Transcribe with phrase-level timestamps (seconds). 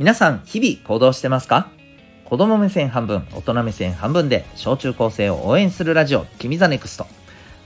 [0.00, 1.68] 皆さん日々行動してますか？
[2.24, 7.06] 子供目線半分大人目線半分で小中高生を応援するラジオ君 the NEXT。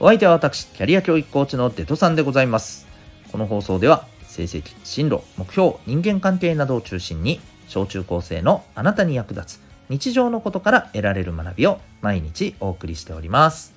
[0.01, 2.87] お相手は私キャリア教育コーチのデトさんでございます。
[3.31, 13.73] この放送では成績進路目標人間関係などを中心に小中高生のあなたに役立つ日常のことから得られる学びを毎日お送りしております。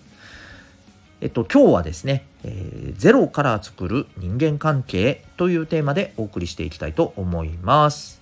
[1.20, 8.17] えっと、今日はですね、えー、ゼロから作る人間関係というテーマでお送りしていきたいと思います。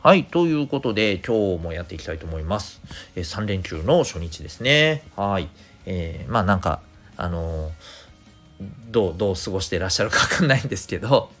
[0.00, 0.26] はい。
[0.26, 2.80] ということで、今日もやっていきたいと思います。
[3.16, 5.02] えー、3連休の初日ですね。
[5.16, 5.48] はい。
[5.86, 6.82] えー、まあなんか、
[7.16, 7.72] あのー、
[8.90, 11.32] どう、どう過ごしてらっしゃるかわかんないんですけど、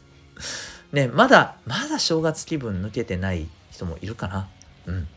[0.90, 4.48] ね、まだ、まだ正月気分抜けてない人もいるかな。
[4.86, 5.08] うん。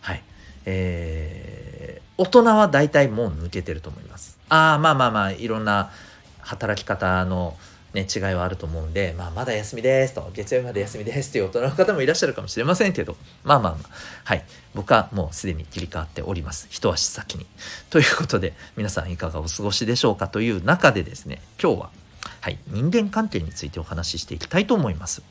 [0.00, 0.24] はい。
[0.64, 4.36] えー、大人は大体もう抜けてると思います。
[4.48, 5.92] ああ、まあまあまあ、いろんな
[6.40, 7.56] 働き方の、
[7.92, 13.88] ね、違いはあると思うんで、まあ、まだ休みですと、月曜日まで休みですっていう大人の方もいらっしゃるかもしれませんけど、まあまあまあ、
[14.24, 14.44] はい。
[14.74, 16.68] 僕はもうすでに切り替わっております。
[16.70, 17.46] 一足先に。
[17.90, 21.90] ということで、皆さんいかがお過ごしでしょうかという中でですね、今日は、
[22.40, 25.22] はい、人間関係についてお話ししていきたいと思います。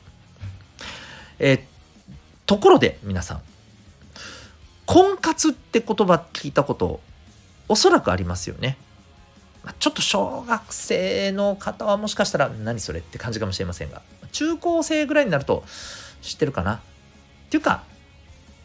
[1.38, 1.60] えー、
[2.44, 3.42] ところで皆さん、
[4.84, 7.00] 婚活って言葉聞いたこと
[7.68, 8.76] おそらくありますよね。
[9.78, 15.64] ちょっと小学生の方はもしかしたら何それって感じかもしれませんが中高生ぐらいになると
[16.22, 16.76] 知ってるかな？
[16.76, 16.80] っ
[17.50, 17.82] ていうか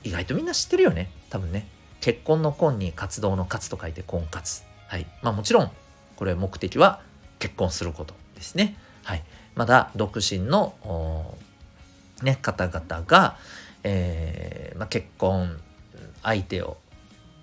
[0.03, 1.09] 意外とみんな知ってるよね。
[1.29, 1.67] 多分ね。
[2.01, 4.63] 結婚の婚に活動の活と書いて婚活。
[4.87, 5.07] はい。
[5.23, 5.71] まあもちろん
[6.15, 7.01] これ目的は
[7.39, 8.77] 結婚することですね。
[9.03, 9.23] はい。
[9.55, 11.35] まだ独身の
[12.21, 13.37] ね方々が、
[13.83, 15.59] えーまあ、結婚
[16.23, 16.77] 相手を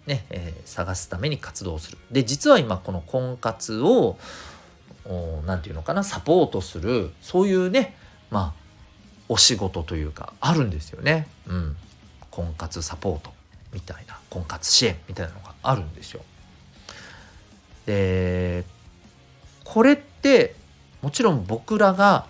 [0.07, 1.99] ね、えー、探すために活動する。
[2.11, 4.19] で、実は今この婚活を、
[5.47, 7.97] 何て言うのかな、サポートする、そういうね、
[8.31, 8.63] まあ、
[9.29, 11.29] お仕事というか、あるんですよね。
[11.47, 11.77] うん。
[12.31, 13.31] 婚活サポート
[13.73, 16.23] みたいな、婚活支援みたいなのがあるんですよ。
[17.87, 18.65] で、
[19.65, 20.57] これって、
[21.01, 22.27] もちろん僕らが、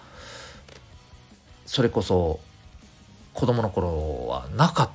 [1.67, 2.39] それこそ
[3.33, 4.91] 子供の頃はなかっ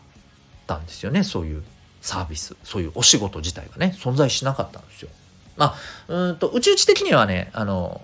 [0.67, 1.63] たんですよねそういう
[2.01, 5.09] サービスそういうお仕事自体がね存在しなかったんですよ。
[5.57, 8.01] まあうんと宇宙知的にはねあの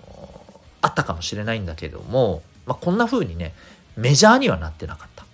[0.82, 3.54] あったかもしれないんだけども、まあ、こんな風にね
[3.96, 5.24] メジャーにはなってなかった。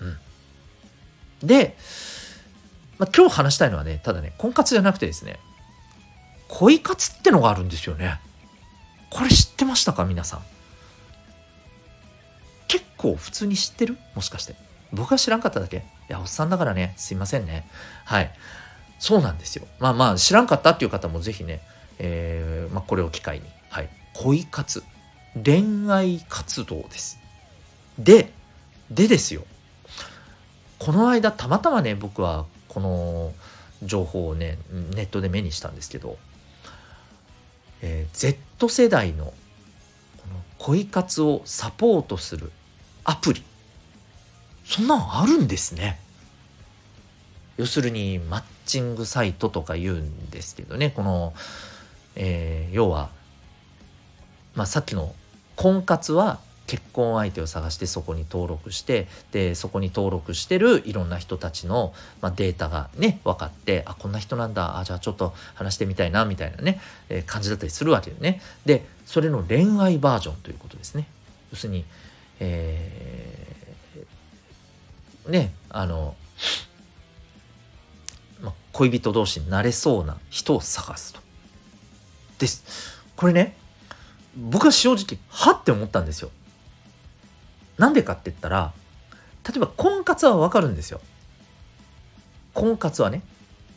[0.00, 1.76] うん、で、
[2.98, 5.40] まあ、今日話したいのはねただね婚活じゃなくてですね
[6.48, 8.20] 恋活ってのがあるんですよね。
[9.10, 10.42] これ知ってましたか皆さん？
[12.68, 13.96] 結構普通に知ってる？
[14.14, 14.54] もしかして。
[14.94, 15.78] 僕は知らんかっただけ？
[15.78, 17.66] いや、おっさんだからね、すいませんね。
[18.04, 18.30] はい。
[18.98, 19.66] そうなんですよ。
[19.80, 21.60] まあまあ、知らんかったっていう方もぜひね、
[21.98, 23.88] えー、まあ、これを機会に、はい。
[24.14, 24.82] 恋活。
[25.44, 27.18] 恋愛活動です。
[27.98, 28.32] で、
[28.90, 29.42] でですよ。
[30.78, 33.32] この間、たまたまね、僕は、この
[33.82, 34.58] 情報をね、
[34.94, 36.16] ネットで目にしたんですけど、
[37.82, 39.32] えー、Z 世代のこ
[40.32, 42.50] の恋活をサポートする
[43.04, 43.42] アプリ
[44.64, 45.98] そんなんあるんですね。
[47.56, 51.34] 要するにマッチングサイトとか言うんですけどねこの、
[52.16, 53.10] えー、要は、
[54.54, 55.14] まあ、さっきの
[55.56, 61.92] 婚活は結婚相手を探してそこに登録してでそこに登録してるいろんな人たちの、
[62.22, 68.40] まあ、データがね分かってあこんな人なんだあじゃあちょっと話してみたいなみたいなね、えー、感じだったりするわけよね。
[68.64, 71.06] でそれの恋愛バージョンということですね。
[71.52, 71.84] 要するに、
[72.40, 73.63] えー
[75.26, 76.16] ね、あの、
[78.42, 81.20] ま恋人同士になれそうな人を探すと。
[82.38, 83.02] です。
[83.16, 83.56] これね、
[84.36, 86.30] 僕は正直、はって思ったんですよ。
[87.78, 88.72] なんでかって言ったら、
[89.46, 91.00] 例えば婚活はわかるんですよ。
[92.52, 93.22] 婚活はね。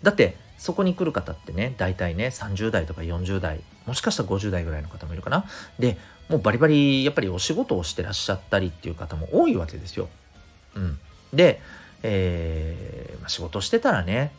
[0.04, 5.46] だって、そこに来る方ってね、大体ね、30代とか40代、もしかしたら50代ぐらいの方もいるかな。
[5.80, 5.98] で、
[6.30, 10.10] もうバリバリ、やっぱりお仕事をしてらっしゃったりっていう方も多いわけですよ。
[10.76, 11.00] うん。
[11.34, 11.62] で、
[12.04, 14.32] えー、仕事してたらね、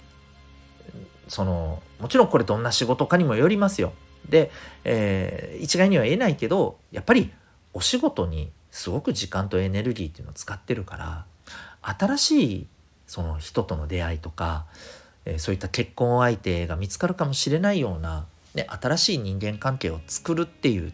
[1.29, 3.93] その、もちろんこれどんな仕事かにもよりますよ。
[4.29, 4.50] で、
[4.85, 7.32] えー、一概には言えないけど、やっぱり
[7.73, 11.25] お仕事にすごく時間とエネルギーっていうのを使ってるから、
[11.82, 12.67] 新しい
[13.06, 14.67] その人との出会いとか、
[15.25, 20.93] えー、そういった結婚相手が見つかるかもしれないような、ね、新しい人間関係を作るっていう、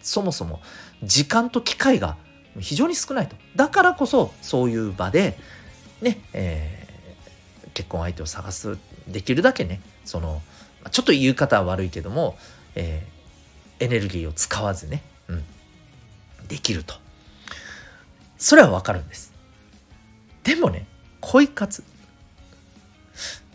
[0.00, 0.60] そもそも
[1.02, 2.16] 時間と機会が
[2.60, 3.36] 非常に少ないと。
[3.56, 5.38] だからこそそういう場で
[6.00, 8.78] ね、えー、結婚相手を探す
[9.08, 10.42] できるだけねその
[10.90, 12.36] ちょっと言い方は悪いけども、
[12.74, 15.44] えー、エネルギーを使わずね、うん、
[16.48, 16.94] できると。
[18.38, 19.32] それはわかるんです。
[20.44, 20.86] でもね
[21.20, 21.84] 恋活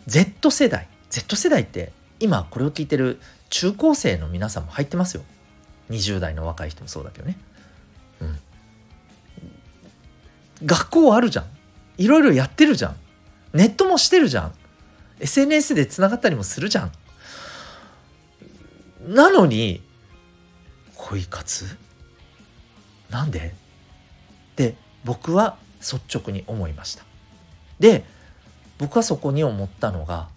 [0.06, 3.20] Z 世代 Z 世代って今これを聞いてる
[3.50, 5.22] 中高生の皆さんも入ってますよ
[5.90, 7.38] 20代の若い人もそうだけどね
[10.64, 11.44] 学校あるじゃん。
[11.98, 12.96] いろいろやってるじゃん。
[13.52, 14.52] ネットもしてるじゃん。
[15.20, 16.92] SNS でつながったりもするじゃん。
[19.06, 19.82] なのに
[20.96, 21.64] 恋活
[23.10, 23.54] なんで？
[24.52, 24.74] って
[25.04, 27.04] 僕は率直に思いました。
[27.80, 28.04] で
[28.78, 30.28] 僕はそこに思ったのが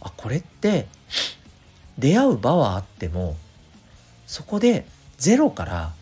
[0.00, 0.86] あこれって
[1.98, 3.36] 出会う場はあっても
[4.26, 4.86] そこで
[5.18, 5.92] ゼロから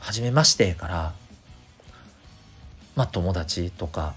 [0.00, 1.12] 初めましてから
[2.96, 4.14] まあ友達とか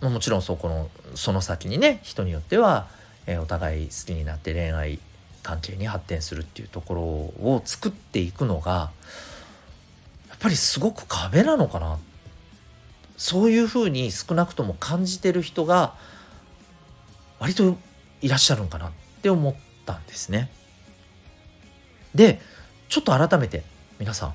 [0.00, 2.88] もちろんそこのその先にね人によっては、
[3.26, 4.98] え、お互い好きになって恋愛
[5.42, 8.90] 関係に発展するっていうところを作っていくのが
[10.28, 11.98] やっぱりすごく壁なのかな
[13.16, 15.94] そういうふうに少なくとも感じてる人が
[17.38, 17.76] 割と
[18.20, 18.90] いらっしゃるのかなっ
[19.22, 19.54] て思っ
[19.84, 20.50] たんですね。
[22.14, 22.40] で
[22.88, 23.62] ちょっと改めて
[23.98, 24.34] 皆さん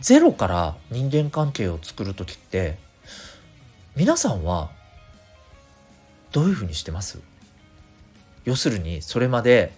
[0.00, 2.78] ゼロから人間関係を作る時って
[3.96, 4.70] 皆さんは
[6.32, 7.20] どういうふうにしてます？
[8.44, 9.72] 要するにそれまで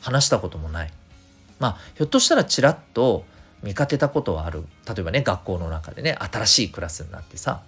[0.00, 0.90] 話したこともない。
[1.58, 3.24] まあひょっとしたらちらっと
[3.62, 4.64] 見かけたことはある。
[4.88, 7.62] 例えばね学校の中でね新しいクラスになってさ。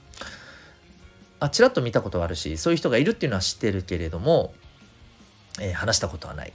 [1.41, 4.55] あちらっと見たことはあるしそういう人がいるっていうのは知ってるけれども、
[5.61, 6.53] えー、話したことはない。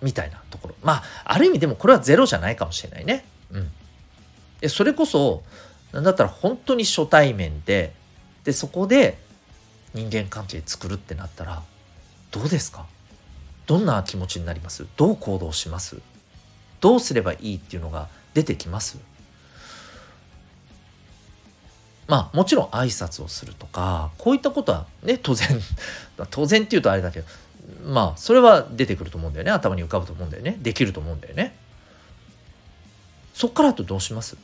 [0.00, 0.74] みたいなところ。
[0.82, 3.26] まあある意味でもこれはゼロじゃないかもしれないね。
[3.50, 3.70] うん。
[4.60, 5.42] でそれこそ
[5.92, 7.92] なんだったら本当に初対面で
[8.44, 9.18] でそこで
[9.94, 11.62] 人間関係作るってなったら
[12.30, 12.86] どうですか？
[13.66, 14.86] どんな気持ちになります？
[14.96, 16.00] どう行動します？
[16.80, 18.98] どうすればいいっていうのが出てきます？
[22.06, 25.48] まあもちろん挨拶をするとかこういったことはね当然
[26.30, 27.26] 当然っていうとあれだけど
[27.84, 29.50] まあそれは出てくると思うんだよね。
[29.50, 30.56] 頭に浮かぶと思うんだよね。
[30.60, 31.55] できると思うんだよね。
[33.36, 34.38] そっからとどうします？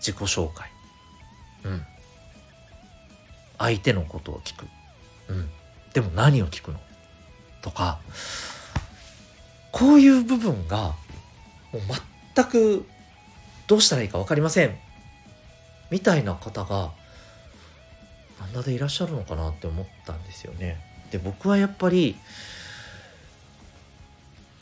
[0.00, 0.68] 自己紹介。
[1.62, 1.86] うん。
[3.56, 4.66] 相手のことを聞く。
[5.28, 5.48] うん。
[5.94, 6.80] でも何を聞くの？
[7.62, 8.00] とか。
[9.70, 10.96] こういう部分が
[11.72, 11.82] もう
[12.34, 12.84] 全く
[13.68, 14.76] どうしたらいいか分かりません。
[15.92, 16.90] みたいな方が
[18.40, 20.84] なんだでいらっしゃるのかなって思ったんですよね。
[21.12, 22.16] で僕はやっぱり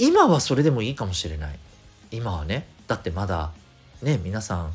[0.00, 1.58] 今はそれでもいいかもしれない。
[2.10, 2.66] 今はね。
[2.88, 3.52] だってまだ
[4.02, 4.72] ね皆さん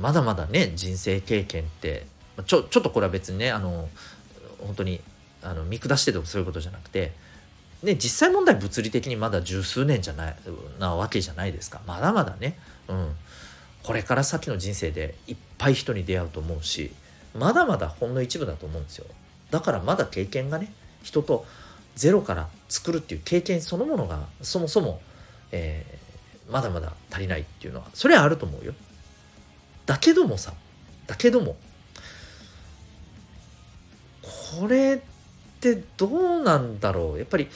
[0.00, 2.06] まだまだね人生経験って
[2.46, 3.88] ちょちょっとこれは別にねあの
[4.58, 5.00] 本当に
[5.42, 7.12] あの見下してとかそういうことじゃなくて、
[7.82, 10.36] ね、実際問題物理的にまだ十数年じゃない
[10.80, 11.80] なわけじゃないですか。
[11.86, 12.58] まだまだね、
[12.88, 13.14] うん、
[13.82, 16.92] これから先の人生でいっぱい人に出会うと思うし
[17.38, 19.06] まだまだほんの一部だと思うんですよ。
[19.50, 20.72] だからまだ経験がね
[21.02, 21.44] 人と
[21.94, 25.02] ゼロから作るっていう経験そのものがそもそも、
[25.50, 28.74] えー、まだまだ足りないっていうのはそれはあると思うよ。
[29.84, 30.54] だけどもさ
[31.06, 31.56] だけども
[34.22, 37.18] これってどうなんだろう。
[37.18, 37.48] やっぱり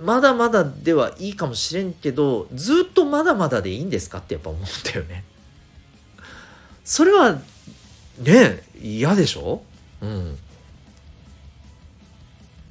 [0.00, 5.24] まだまだではいいかもしれんけどずっとまだまだでいいんですかってやっぱ思ったよね。
[6.84, 7.40] それは
[8.20, 9.62] ね嫌でしょ？
[10.02, 10.38] うん。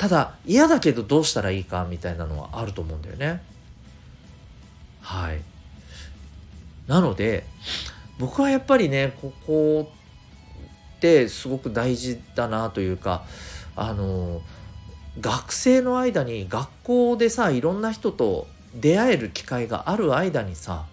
[0.03, 3.41] ただ嫌だけどどうしたらいいかみたいなのはあると思うんだよね。
[4.99, 5.39] はい。
[6.87, 7.45] なので
[8.19, 9.93] 僕はやっぱりねここ
[10.97, 13.23] ってすごく大事だなというか
[13.77, 14.41] あの
[15.21, 20.85] 学生の間に学校でさいろんな人と出会える機会がある間にさ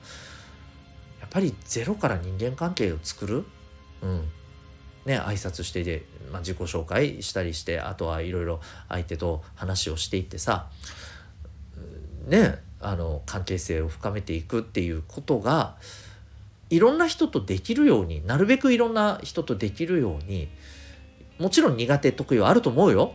[1.18, 3.44] やっぱりゼロから人間関係を作る？
[4.02, 4.28] うん。
[5.06, 10.68] ね挨拶してで、まあ、自己紹介したりしてあとはいろいろ相手と話をしていってさ
[12.26, 15.76] ねあの関係性を深めていくっていうことが
[16.70, 20.48] いろんな人とできるようになるべくいろんな人とできるように
[21.38, 23.14] もちろん苦手得意はあると思うよ。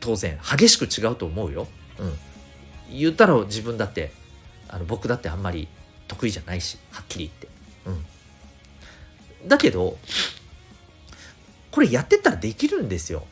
[0.00, 1.68] 当然激しく違うと思うよ、
[1.98, 4.12] うん、言ったら自分だって
[4.68, 5.68] あの僕だってあんまり
[6.08, 7.30] 得意じゃないしはっきり
[7.84, 8.02] 言って、
[9.42, 9.98] うん、だけど
[11.70, 13.26] これやってったらできるんですよ、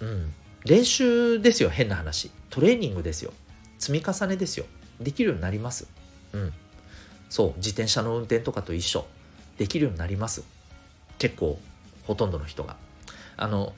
[0.00, 0.34] うん、
[0.64, 2.30] 練習ですよ変な話。
[2.50, 3.32] トレーニングですよ。
[3.78, 4.66] 積み重ねですよ。
[5.00, 5.86] できるようになります。
[6.32, 6.52] うん。
[7.28, 7.52] そう。
[7.56, 9.06] 自転車の運転とかと一緒。
[9.58, 10.42] できるようになります。
[11.18, 11.58] 結構
[12.04, 12.76] ほとんどの人が。
[13.36, 13.74] あの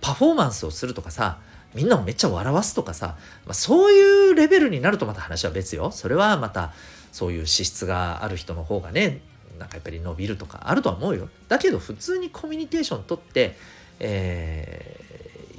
[0.00, 1.38] パフォーマンスをするとかさ
[1.74, 5.90] みんなをめっちゃ笑わすとかさ、まあ、そういうレベルになるとまた話は別よ。
[5.90, 6.72] それはまた
[7.12, 9.20] そういう資質がある人の方がね
[9.58, 11.28] なんかやっぱり伸びるとかあるとは思うよ。
[11.48, 13.56] だけど普通にコミュニケーションとって、
[14.00, 15.00] え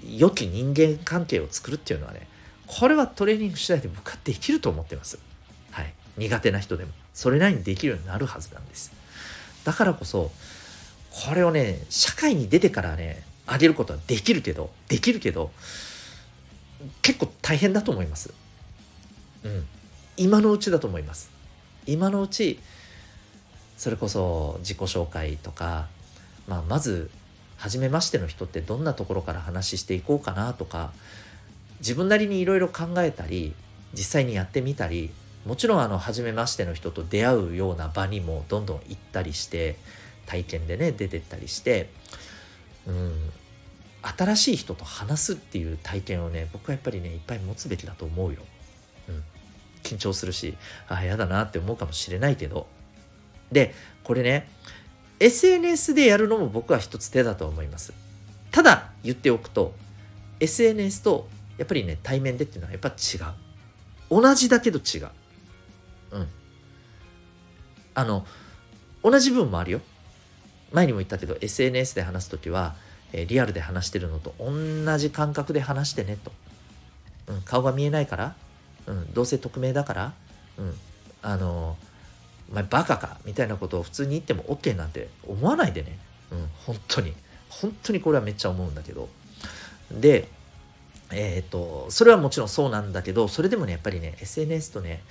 [0.03, 2.27] ー、良き人間関係を作るっていうのはね
[2.67, 5.19] これはトレーニング次第で僕はできると思ってます。
[5.71, 5.93] はい。
[6.17, 6.91] 苦手な人でも。
[7.13, 8.91] それなりにできるようになるはずなんです。
[9.63, 10.31] だからこそ
[11.25, 15.51] これをね社会に出てからねあげることはできるけどできるけど
[17.01, 18.33] 結構大変だと思います。
[19.43, 19.65] うん。
[20.17, 21.31] 今のうちだと思います。
[21.85, 22.59] 今のうち
[23.77, 25.87] それこそ自己紹介とか、
[26.47, 27.09] まあ、まず
[27.57, 30.91] 初めましての人ってどんなところから話していこうかなとか
[31.79, 33.53] 自分なりにいろいろ考えたり
[33.93, 35.11] 実際にやってみたり
[35.45, 39.77] もちろんあの初めましての人と出会うような場にもどんどん行ったりして
[40.25, 41.89] 体験でね出てったりして
[42.87, 43.13] うん
[44.01, 48.41] 新しい人と話すっていう体験をね僕はやっぱりねいっぱい持つべきだと思うよ。
[49.09, 49.23] うん、
[49.83, 50.55] 緊張するし
[50.87, 52.67] ああ嫌だなって思うかもしれないけど
[53.51, 53.73] で
[54.03, 54.49] これね
[55.19, 57.93] SNS でやるのも僕は一つ手だと思います。
[58.51, 59.73] ただ言っておくと
[60.39, 61.27] SNS と
[61.57, 64.21] やっぱりね対面でっていうのはやっぱ違う。
[64.21, 65.09] 同じだけど違う。
[66.11, 66.27] うん。
[67.95, 68.25] あの
[69.03, 69.81] 同じ部分もあるよ。
[70.71, 72.75] 前にも言ったけど SNS で話す時は、
[73.13, 76.31] えー、リアルで話してるのと同じ感覚で話してねと、
[77.27, 78.35] うん、顔が見えないから、
[78.85, 80.13] うん、どうせ匿名だから、
[80.57, 80.73] うん、
[81.21, 81.77] あの
[82.51, 85.97] お前バカかみたいなことを普通に言っても OK なんて思わないでね。
[86.31, 87.13] うん、本当に。
[87.49, 89.09] 本当にこれはめっちゃ思うんだけど。
[89.91, 90.29] で、
[91.11, 95.03] えっ、と、それはもちろんそうなんだけど、それでもね、やっぱりね、SNS とね、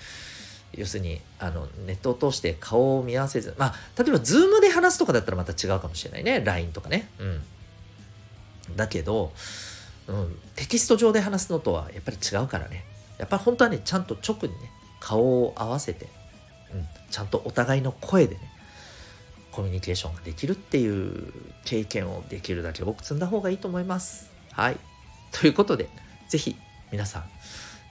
[0.75, 6.43] 要するに、あの、ネットを通して顔を見合わせず、まあ、例えば、ズームで話すとかだったらまた違うかもしれないね。
[6.45, 7.09] LINE とかね。
[7.19, 7.43] うん。
[8.77, 9.33] だけど、
[10.09, 12.85] うん、テキスト上で話すのとはやっぱり違うからね。
[13.19, 16.09] やっぱり本当はね、ちゃんと直にね、顔を合わせて、
[17.11, 18.41] ちゃんとお互いの声でね
[19.57, 21.33] コミュニケーションができるっていう
[21.65, 24.31] 経験をできるだけ多く積んだ方がいいと思います。
[24.53, 24.77] はい。
[25.33, 25.89] ということで、
[26.29, 26.57] 是非
[26.93, 27.25] 皆さん、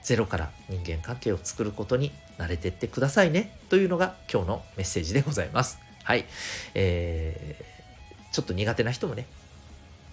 [0.04, 3.58] ゼロから人間関係を作ることに慣れてってくださいね。
[3.68, 5.80] というのが今日のメッセージでございます。
[6.04, 6.24] はい。
[6.74, 9.26] えー、ちょっと苦手な人もね、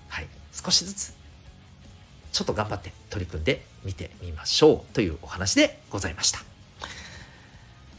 [0.09, 0.27] はい。
[0.51, 1.13] 少しずつ、
[2.31, 6.52] ちょっと頑張って取り組んでみてみましょうというお話でございました。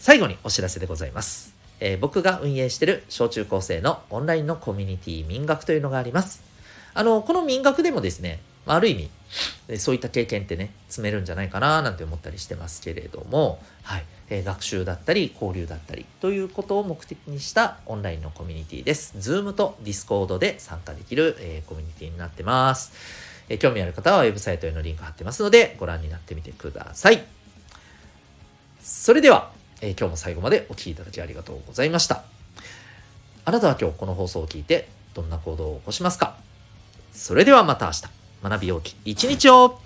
[0.04, 1.54] 最後にお知らせでございます。
[1.80, 6.42] えー、僕が運営している小中高生のオンラインのコミュニティ民学というのがあります。
[6.92, 9.08] あの、この民学でもですね、ある意
[9.66, 19.14] 味、そういった経験ってね、積めるんじゃないかななんて思ったりしてますけれども、はい、えー、学習だったり、交流だったりということを目的にしたオンラインのコミュニティです。
[19.16, 22.92] Zoom と Discord で参加できる、えー、コミュニティになってます。
[23.48, 27.24] えー、興味ある方はウェブサイトへのリンク貼ってますので、ご覧になってみてください。
[28.82, 29.54] それでは、
[29.84, 32.24] えー、今日も最後までお聴きいただきありがとうございました。
[33.44, 36.38] あなたは今日この放送を聞いてどんな行動を起こしますか？
[37.12, 38.02] それではまた明日、
[38.42, 39.78] 学びようき一日を。